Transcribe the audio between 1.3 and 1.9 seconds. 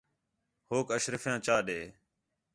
چا ݙے